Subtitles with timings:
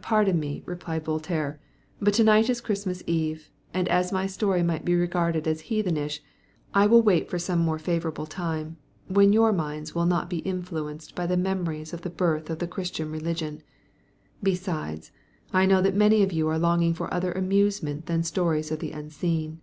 [0.00, 1.60] "Pardon me," replied Voltaire,
[2.00, 6.20] "but tonight is Christmas Eve, and as my story might be regarded as heathenish,
[6.72, 8.78] I will wait for some more favourable time,
[9.08, 12.66] when your minds will not be influenced by the memories of the birth of the
[12.66, 13.62] Christian religion.
[14.42, 15.12] Besides,
[15.52, 19.60] I know many of you are longing for other amusement than stories of the unseen."